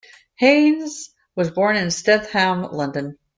Hayes 0.39 1.11
was 1.35 1.51
born 1.51 1.75
in 1.75 1.91
Streatham, 1.91 2.63
London. 2.63 3.19